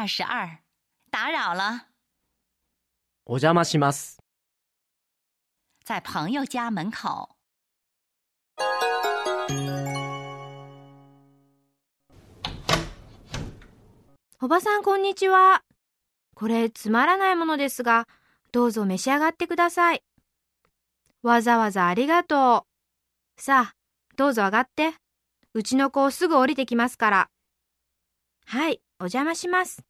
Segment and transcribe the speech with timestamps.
[0.00, 0.60] 二十二，
[1.10, 1.88] 打扰了。
[3.26, 4.22] お邪魔します。
[5.84, 7.28] 在朋友家门口。
[14.40, 15.64] おばさんこんにちは。
[16.36, 18.06] これつまらないものですが、
[18.52, 20.04] どうぞ召し上がってください。
[21.24, 22.66] わざわざありがと
[23.36, 23.42] う。
[23.42, 23.74] さあ、
[24.14, 24.94] どうぞ上がって。
[25.54, 27.30] うちの子すぐ降りてきますから。
[28.46, 29.82] はい、お邪魔します。